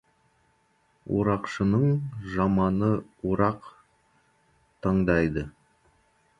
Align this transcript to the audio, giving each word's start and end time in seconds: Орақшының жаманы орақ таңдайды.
Орақшының 1.17 1.83
жаманы 2.33 2.91
орақ 3.35 3.71
таңдайды. 4.87 5.49